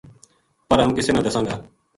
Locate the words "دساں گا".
1.27-1.55